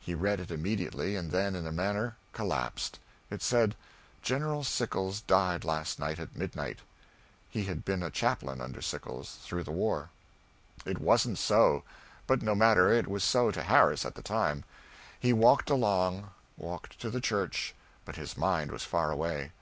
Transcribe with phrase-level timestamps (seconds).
[0.00, 2.98] He read it immediately, and then, in a manner, collapsed.
[3.30, 3.74] It said:
[4.20, 6.80] "General Sickles died last night at midnight."
[7.48, 10.10] [He had been a chaplain under Sickles through the war.]
[10.80, 11.84] [Sidenote: (1880.)] It wasn't so.
[12.26, 14.64] But no matter it was so to Harris at the time.
[15.18, 16.28] He walked along
[16.58, 19.52] walked to the church but his mind was far away.